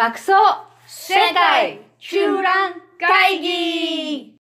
[0.00, 0.32] 爆走
[0.86, 4.34] 世界中覧会議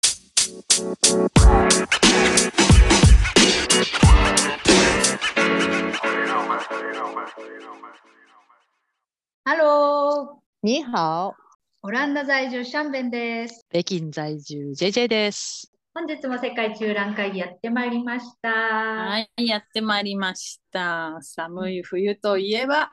[9.44, 11.34] ハロー你好、
[11.82, 13.66] オランダ在住シャンベンです。
[13.68, 15.72] 北京在住 JJ です。
[15.92, 18.48] 本日も世界中覧会議やってまいりました。
[18.48, 21.18] はい、やってまいりました。
[21.20, 22.92] 寒い冬といえば、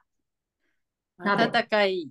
[1.18, 2.09] 鍋暖かい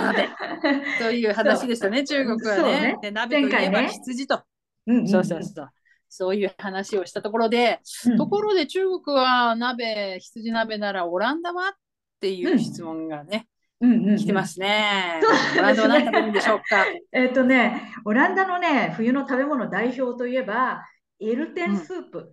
[0.00, 0.28] 鍋
[0.98, 2.98] という話でしたね、中国はねね。
[3.02, 4.42] で、鍋といえば羊と。
[4.86, 5.68] うんうんうんそうそうそう。
[6.08, 11.72] そういう話をしたところで、うんところで中国は鍋、羊鍋ならオランダはっ
[12.20, 13.46] ていう質問がね、
[13.80, 15.20] うんうんうん来てますね。
[15.58, 16.84] オランダは何食べるんでしょうか？
[17.12, 20.86] えっとね、オランダのね、冬の食べ物代表といえば、
[21.20, 22.32] エルテンスープ。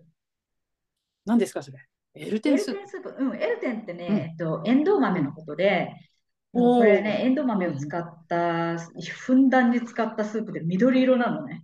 [1.25, 1.79] 何ですか、それ？
[2.19, 3.15] エルテンスープ。
[3.17, 5.93] うん、エルテンってね、うんえっと、エンドウ豆のことで、
[6.51, 11.63] これね、エンドウ豆を使った、ふんだんに使ったスープで緑色なのね。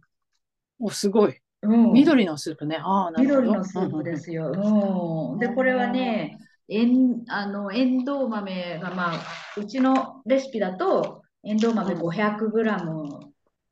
[0.80, 1.40] お、すごい。
[1.62, 2.78] うん、緑のスープね。
[2.78, 3.42] ああ、なるほど。
[3.42, 4.52] 緑のスープですよ。
[4.54, 5.40] うん。
[5.40, 6.38] で、これはね、
[6.70, 9.20] えん、あの、エンドウ豆が、まあ、
[9.58, 13.32] うちのレシピだと、エンドウ豆うん 500g、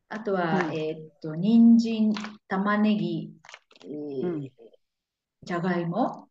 [0.09, 2.13] あとは、うんえーっと、人参、
[2.47, 3.31] 玉ねぎ、
[3.85, 4.51] えーうん
[5.45, 6.29] じゃがいも、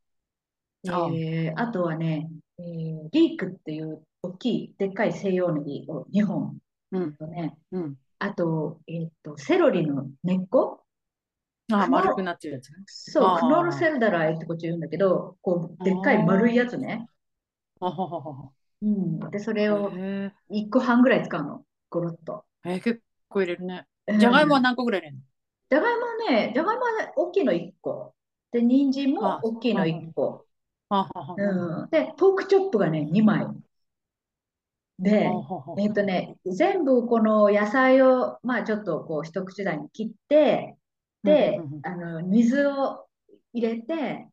[0.85, 6.59] えあーあとはね、えーリークっていう大きい、でっかい西洋ネギを2本
[6.93, 7.99] うん、とね、うん。
[8.19, 10.85] あと、えーっと、セロリの根っこ
[11.73, 12.77] あ丸くなってるやつね。
[12.87, 17.09] そう、クノールセルダライってこっち言うんだけど、こう、でっかい丸いやつね。
[17.81, 18.53] あはははは。
[18.83, 19.31] うん。
[19.31, 21.65] で、それをへ1個半ぐらい使うの。
[21.91, 22.45] ゴロッと。
[22.65, 23.87] え、えー結構入れるね。
[24.07, 25.23] うんじゃがいもは何個ぐらい入れるの？
[25.71, 28.15] じゃがいもはね、じゃがいもはね大きいの1個。
[28.53, 30.47] で、人参もあ大きいの1個。
[30.93, 31.35] あははは。
[31.39, 31.91] うん。
[31.91, 33.47] で、ポークチョップがね、2枚。
[34.99, 35.31] で、
[35.79, 40.77] えっとね、全部この野菜を、まあちょっとこう一口大に切って、
[41.25, 43.07] であの、水を
[43.53, 44.29] 入れて、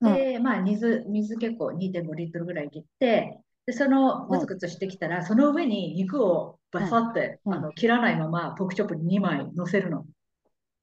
[0.00, 10.04] で、まあ水、水結構2.5リットルぐらい切って、で、そのグツグツしてきたら、その上に肉をバサって、うんあの切らないままポークチョップに2枚乗せるの。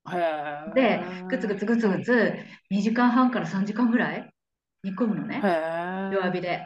[0.10, 2.34] へでえ。、グツグツグツグツ
[2.70, 4.34] 2時間半から3時間ぐらい
[4.84, 5.42] 煮込むのね。
[6.12, 6.66] 弱火で。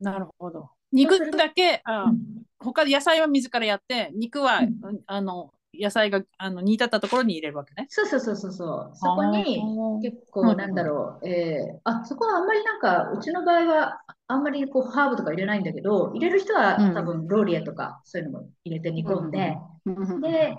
[0.00, 0.70] なるほど。
[0.92, 7.88] 肉だけ、あうん他で野菜は水からやって、肉は、うんあの、野菜があの煮立ったところに入れるわけね。
[7.88, 8.96] そうそうそうそうそう。
[8.96, 9.62] そこに
[10.02, 19.56] 結うん構なんだろう、えーあ、そこはあんまりなんか、うちの場合はあんまりこうハーブとか入れないんだけど、入れる人はうん多分ローリエとかそういうのも入れて煮込んで、
[19.86, 20.54] うんで、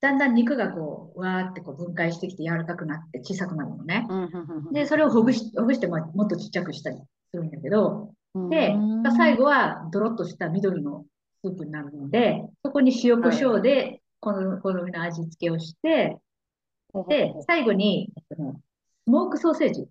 [0.00, 4.06] だんだん肉がこう、わーってこう分解してきて柔らかくなって小さくなるのね。
[4.72, 6.96] で、それをほぐし、ほぐしてももっとちっちゃくしたり
[7.30, 8.74] するんだけど、うんで、
[9.16, 11.04] 最後はドロッとした緑の
[11.44, 16.18] スープになるので、そこに塩コショウで好み好みの味付けをして、
[17.08, 19.86] で、最後に、スモークソーセージ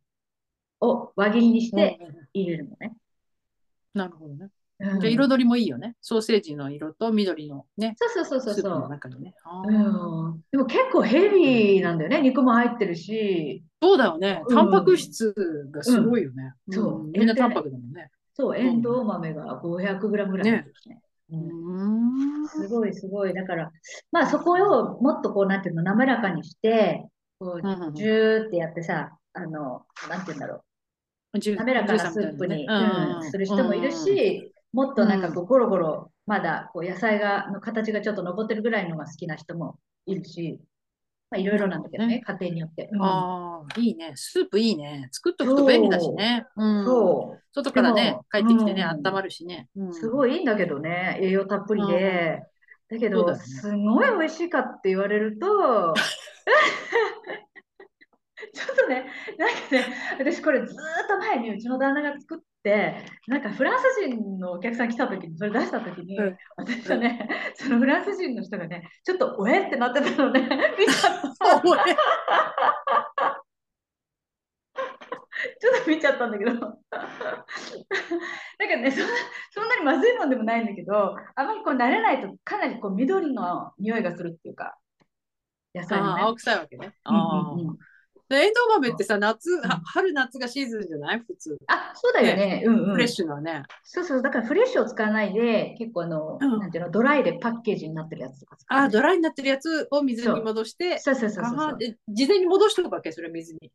[0.81, 2.94] を輪切りにしてうん入れるのね。
[3.94, 4.50] なるほどね。
[4.79, 5.95] うんじゃあ彩りもいいよね。
[6.01, 8.90] ソーセージの色と緑のね、そうそうそうスープのそうそう。
[8.90, 9.34] 中にね。
[9.66, 12.22] うん、でも結構ヘビーなんだよね。
[12.22, 14.41] 肉も入ってるし、そうだよね。
[14.47, 15.34] うんタンパク質
[15.72, 16.53] がすごいよね。
[16.67, 18.09] うんそうんみんなタンパクだもんね。
[18.34, 21.01] そう、エンドウ豆が 500g ぐらい入ってるしね。
[21.31, 22.47] ううんん。
[22.47, 23.34] すごいすごい。
[23.34, 23.72] だから、
[24.11, 27.06] まあそこをもっとこう、なんていうの、滑らかにして、
[27.38, 30.63] こうんうんうんう、ジューってやってさ、あの、なんていうんだろ
[31.34, 40.59] う、滑らかなスープに、うんする人もいる、し、もっとなんかこう、ゴロゴロ、まだこう野菜が、の形がちょっと残ってるぐらいのが好きな人もいるし、
[41.31, 42.90] まあいろいろなんだけどね、家庭によって。
[42.91, 44.13] うんああ、いいね。
[44.16, 45.09] スープいいね。
[45.12, 46.46] 作っとくと便利だしね。
[46.56, 46.85] うん。
[46.85, 47.44] そう。
[47.53, 49.69] 外からね帰ってきてね、うん温まるしね。
[49.75, 52.41] うんすごいいいんだけどね、栄養たっぷりで。
[52.90, 55.94] だけど、ねすごい美味しいかって言われると、
[58.53, 59.06] ちょっとね、
[59.38, 59.85] なんかね、
[60.18, 60.74] 私これずーっ
[61.08, 70.41] と前にうちの旦那が作って、なんかフランス人のお客さん来た時に、それ出した時に、うん私はね、そのフランス人の人がね、ちょっとおえってなってたのね、
[70.78, 71.61] 見ちゃった。
[75.59, 76.52] ちょっと見ちゃったんだけど。
[76.52, 76.76] なんか
[78.78, 79.14] ね、そんな、
[79.52, 84.78] そんなにまずいもんでもないんだけど、あまりこう慣れないとかなりこう緑の匂いがするっていうか、
[85.73, 86.22] 野菜のね。
[86.23, 86.94] 青臭いわけね。
[87.06, 87.78] うんあうんうん
[88.31, 91.20] エンドウ豆ってさ、夏、は春夏がシーズンじゃない？
[91.20, 91.58] 普通。
[91.67, 92.64] あ、そうだよね。
[92.66, 92.91] うんうん。
[92.93, 93.64] フレッシュなね。
[93.84, 94.22] そうそう。
[94.22, 101.78] だからフレッシュを使わないで、結構あの、うんなんていうの、ドライでパッケージになってるやつとかああ、ドライになってるやつを水に戻して、そうそうそうそう
[102.09, 103.72] 事前に戻しておくわけ、それ水に。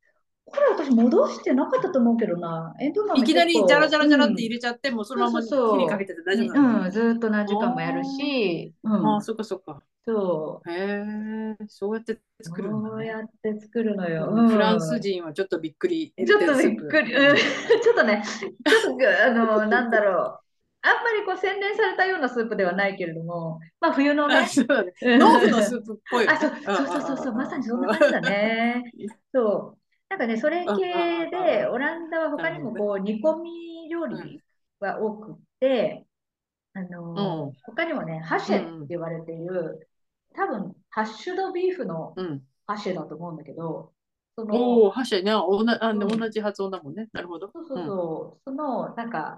[0.46, 2.74] これ私戻してなかったと思うけどな。
[2.78, 8.74] エンドいきなりジャラジャラジャラって入れちゃって、うん、もうそのまま火にかけてて大丈夫なの、うん、ずっと何時間もやるし。
[8.82, 9.82] うん、ああ、そっかそっか。
[10.06, 10.70] そう。
[10.70, 16.12] へえ、そうやって作るの、ね、そうやって作るのよ、フランス人はちょっとびっくり。
[16.26, 17.14] ちょっとびっくり。
[17.14, 17.36] うん、
[17.80, 20.44] ちょっとね、ちょっと、あの、なんだろう。
[20.86, 24.34] あんまりこう洗練されたようなスープではないけれども、まあ冬のね。
[24.34, 26.50] 豆腐のスープっぽい、ね、あそう
[26.86, 28.84] そうそうそう、まさにそんな感じだね。
[29.32, 29.73] そう。
[30.14, 34.40] なんかね、それ系で、オランダは他にもこう煮込み料理
[34.80, 36.06] が多くて、
[36.72, 39.88] あの、他にもね、ハシェって言われている、
[40.36, 42.14] 多分、ハッシュドビーフの
[42.68, 43.92] ハシェだと思うんだけど、
[44.36, 47.08] その、おお、ハシェね、おなあ同じ発音だもんね。
[47.12, 47.50] なるほど。
[47.52, 48.42] そうそうそう。
[48.44, 49.36] その、なんか、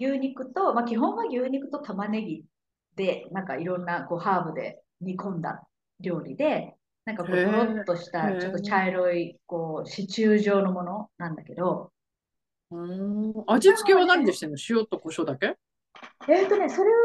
[0.00, 2.44] 牛肉と、まあ、基本は牛肉と玉ねぎ
[2.96, 5.62] で、なんかいろんなこうハーブで煮込んだ
[6.00, 6.74] 料理で、
[7.06, 11.90] なんかこう、とろっとした、ちょっと茶色い、こう、シチュー状のものなんだけど。
[12.72, 14.56] うん味付けは何でしてんの？
[14.68, 15.56] 塩と胡椒だけ？
[16.28, 16.96] えっ、とね、それは、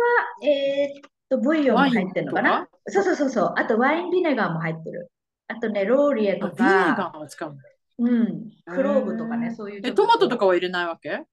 [0.44, 2.68] えー、っと、ブイヨンも入ってるのかな？
[2.88, 3.53] そうそうそうそう。
[3.57, 5.09] あと、ワインビネガーも入ってる。
[5.47, 6.53] あとね、ローリエとか。
[6.56, 7.57] ビネガーを使う
[7.98, 8.51] うん。
[8.68, 9.81] クローブとかね、そういう。
[9.83, 11.24] え、トマトとかは入れないわけ？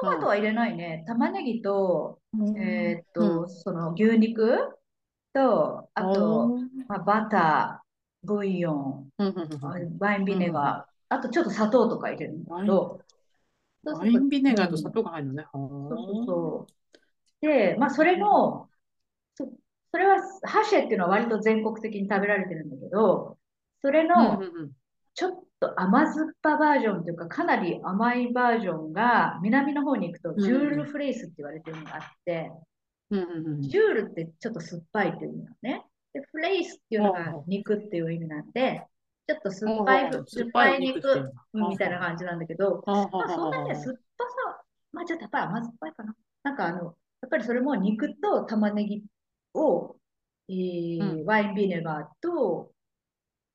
[0.00, 1.04] トマトは入れないね。
[1.06, 2.20] 玉ねぎと、
[2.56, 4.56] えー、っと、うん、その牛肉
[5.34, 6.56] と、あと、
[6.88, 7.83] まあ、バター、
[8.24, 9.12] ブイヨン、
[9.98, 13.00] ワインビネガー、あとちょっと砂糖とか入れるんだけど、
[13.90, 15.46] ワインビネガーと砂糖が入るのね。
[15.88, 16.68] そうそ
[17.42, 17.46] う。
[17.46, 18.70] で、まあ、それも、
[19.34, 19.46] そ
[19.92, 23.38] それは、ハシェっていうのは割と全国的に食べられてるんだけど、
[23.82, 24.48] それの、
[25.14, 32.52] ちょっと甘酸っぱバージョンというか、かなり甘いバージョンが、南の方に行くと、ジュールフレースって言われてるのがあって、
[33.60, 35.84] ジュールってちょっと酸っぱいっていうのね。
[36.44, 38.86] レースっていうのが肉っていう意味なんで、
[39.26, 44.62] ちょっと酸っぱい、酸っぱい肉みたいな感じなんだけど、まあそんなに酸っぱさ、
[44.92, 46.14] まあちょっとやっぱり甘酸っぱいかな。
[46.42, 49.04] なんかあの、やっぱりそれも肉と玉ねぎ
[49.54, 49.96] を、
[50.48, 52.70] えー、ワインビネガーと、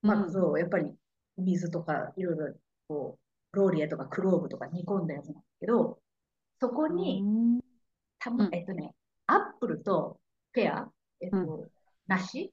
[0.02, 0.92] まあそう、やっぱり
[1.38, 2.54] 水とかいろいろ
[2.88, 3.20] こ
[3.54, 6.00] う、ローリエとかクローブとか煮込んだやつなんだけど、
[6.60, 7.24] そこに、
[8.18, 8.96] たま、えっとね、
[9.28, 10.20] アップルと
[10.52, 10.90] ペア、
[11.22, 11.68] えっと、
[12.08, 12.52] 梨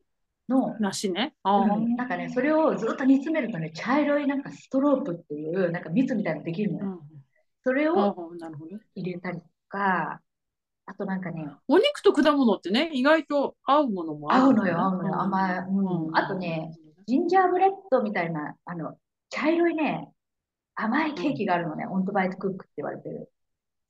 [0.48, 1.34] の、梨ね。
[1.44, 7.02] うん、なんかね、それをずっと煮詰めるとね、茶色いなんかストロープっていう、なんか蜜みたいなのできるのよ。
[7.64, 8.30] それを
[8.94, 10.20] 入れたりとか、
[10.86, 11.48] あとなんかね。
[11.66, 15.20] お肉と果物ってね、意外と合うものも合うのよ、合うのよ。
[15.20, 15.58] 甘い。
[15.58, 16.16] うん。
[16.16, 16.70] あとね、
[17.06, 18.96] ジンジャーブレッドみたいな、あの、
[19.30, 20.12] 茶色いね、
[20.76, 23.32] 甘いケーキがあるのね、 ontbijtkoek って言われてる。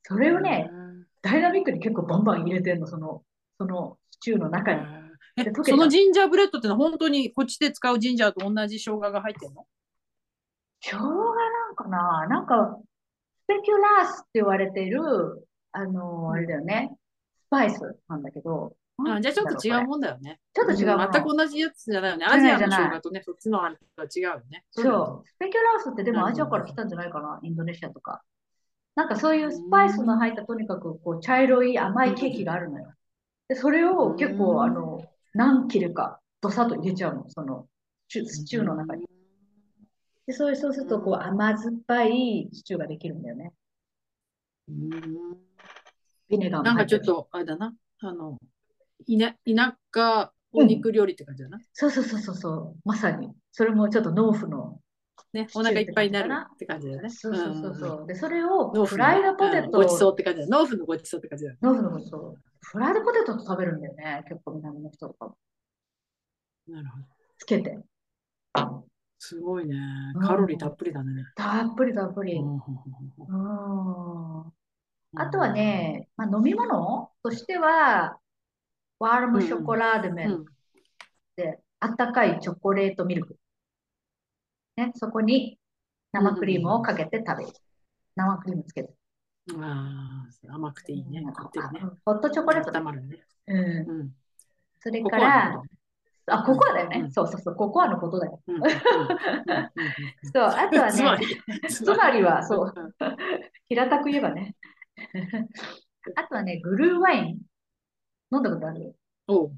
[0.03, 0.71] それをね、
[1.21, 3.21] ダイナミックに結構バンバン入れてんの、その、
[3.59, 4.81] そのシチューの中に。
[5.63, 9.65] そのジンジャーブレッドってのは本当にこっちで使うジンジャーと同じ生姜が入ってんの？
[10.81, 12.27] 生姜なんかな？
[12.27, 12.79] なんか、
[13.43, 16.97] スペキュラースって言われてる、あのー、あれだよね、
[17.45, 17.79] スパイス
[18.09, 18.73] なんだけど。
[19.07, 20.39] あじゃあちょっと違うもんだよね。
[20.55, 22.25] ちょっと違う全く同じやつじゃないよね。
[22.25, 24.63] アジアの生姜とね、そっちのあれとは違うよね。
[24.71, 24.81] そ
[25.23, 25.27] う。
[25.27, 28.23] スペキュラースってでもアジアから来たんじゃないかな、インドネシアとか。
[28.95, 32.91] なんかそういうスパイスの入ったとにかくこう茶色い甘いケーキがあるのよ。
[33.47, 35.03] で、それを結構あの、
[35.33, 37.67] 何切るか、どさっと入れちゃうの、その、
[38.07, 39.07] シチューの中に。
[40.25, 43.53] で、そうそうすると、こう、甘酸っぱいシチューができるんだよね。
[46.29, 48.37] ビネガーなんかちょっと、あれだな、あの、
[49.07, 49.35] 田
[49.93, 53.31] 舎お肉料理って感じだな、うん、そうそうそうそう、まさに。
[53.51, 54.79] それもちょっと農夫の
[55.33, 57.09] ね、お腹いっぱいになるって感じだよね。
[57.09, 58.07] そうそうそうそう。
[58.07, 59.71] で、それをフライドポテト。
[59.71, 60.47] ごちそうって感じだ。
[60.47, 61.53] 農夫のごちそうって感じだ。
[61.61, 62.37] 農夫のごちそう。
[62.61, 64.23] フライドポテトと食べるんだよね。
[64.27, 65.35] 結構南の人とか
[66.67, 67.05] なるほど。
[67.37, 67.79] つけて。
[69.19, 69.75] すごいね。
[70.21, 71.23] カロリーたっぷりだね。
[71.35, 72.37] たっぷりたっぷり。
[72.37, 72.61] うん
[75.15, 78.19] あとはね、まあ、飲み物としては、
[78.99, 80.45] ワールムショコラーデメル
[81.35, 83.37] で、あったかいチョコレートミルク。
[84.77, 85.59] ね、そこに
[86.13, 87.51] 生クリームをかけて食べる。
[88.15, 88.93] 生クリームつけて。
[89.59, 91.23] ああ、甘くていいね。
[92.05, 92.81] ホットチョコレートだ。
[92.81, 93.25] まるね。
[93.47, 94.11] うん。
[94.79, 95.61] それから、
[96.27, 97.09] あ、ココアだよね。
[97.11, 98.41] そうそうそう、ココアのことだよ。
[98.47, 101.17] そう、あとはね、
[101.69, 102.73] つまりは、そう、
[103.69, 104.55] 平たく言えばね。
[106.15, 107.41] あとはね、グルーワイン。
[108.31, 108.95] 飲んだことある？
[109.27, 109.51] お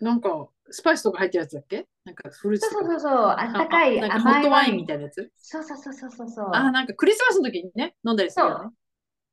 [0.00, 1.86] なんか、スパイスとか入ってるやつだっけ？
[2.04, 4.76] なんかフルーツそうそうそう、あったかい甘いホットワイン。
[4.76, 5.30] みたいなやつ？
[5.36, 6.50] そうそうそうそうそう。
[6.52, 8.70] あ、なんかクリスマスの時にね、飲んだりするよね。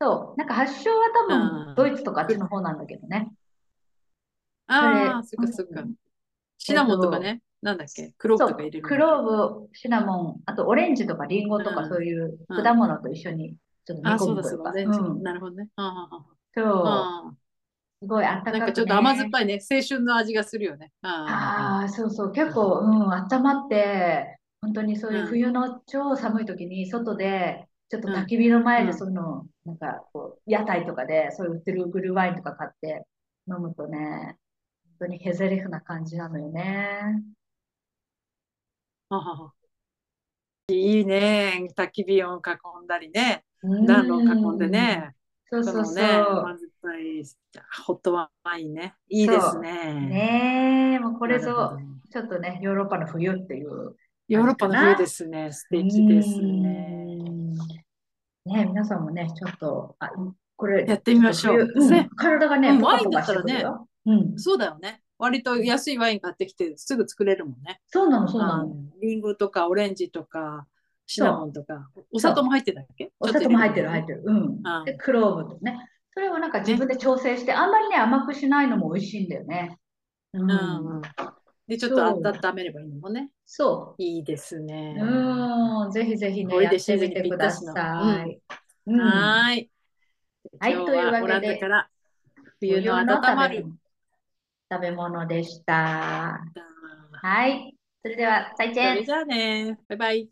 [0.02, 0.40] そう。
[0.40, 3.32] なんか発祥は多分ドイツとかあっちの方なんだけどね。
[4.68, 5.84] ああ、そっかそっか。
[6.58, 7.42] シナモンとかね。
[7.62, 8.14] なんだっけ？
[8.18, 14.72] クローブとか入れるクローブ、シナモン、あとオレンジとかリンゴとかそういう果物と一緒にちょっと煮込むというか。
[15.22, 15.70] なるほどね。
[16.56, 17.38] そう。
[18.02, 20.92] すごいあったかく、ね、なんかちょっと甘酸っぱいね、青春の味がするよね。
[21.02, 33.06] ああ、そうそう、結構、うん、温まって、本当にそういう冬の超寒い時に外で、ちょっと焚き火の前でその、うん、なんかこう、屋台とかでそういう売ってるグルワインとか買って
[33.48, 34.38] 飲むとね、
[35.00, 37.24] 本当にヘゼリフな感じなのよね。
[40.68, 41.68] いいね。
[41.78, 43.46] 焚き火を囲んだりね。
[43.64, 45.16] 暖炉を囲んでね。
[45.64, 45.96] そうそうそう。
[45.96, 47.24] ね、甘酸っぱい
[47.86, 48.96] ホットワインね。
[49.10, 49.94] いいですね。
[49.94, 51.78] ねもうこれぞ、
[52.12, 53.96] ちょっとね、ヨーロッパの冬っていう。
[54.28, 55.52] ヨーロッパの冬ですね。
[55.52, 57.26] 素敵ですね。
[58.46, 60.10] ね皆さんもね、ちょっと、あ
[60.56, 61.72] これ、やってみましょう。
[61.76, 63.66] うん、体がね、うん、ワインだったらね、
[64.06, 65.02] うん、そうだよね。
[65.18, 67.82] 割と安いワイン買ってきてすぐ作れるもんね。
[67.88, 68.76] そうなの、そうなの。
[69.02, 70.68] リンゴとかオレンジとか、
[71.08, 73.12] シナモンとか、お砂糖も入ってたっけ？
[73.20, 74.24] お砂糖も入ってる、入ってる。
[74.26, 74.64] うん。
[74.86, 75.90] で、クローブとね。
[76.14, 79.78] それをなんか自分で調整して、あんまりね、甘くしないのも美味しいんだよね。
[80.34, 81.02] うん。
[81.68, 83.32] で、ちょっと温めればいいのもね。
[83.46, 84.02] そう。
[84.02, 84.96] いいですね。
[84.98, 85.92] うん。
[85.92, 87.76] ぜひぜひね、やってみてください。
[87.76, 89.70] はい。
[90.60, 91.60] はい、というわけで、
[92.60, 93.66] 冬の温まる
[94.72, 96.40] 食べ物でした。
[97.12, 97.76] はい。
[98.02, 98.94] それでは、再见。
[98.94, 99.78] それじゃあね。
[99.90, 100.30] バイバイ。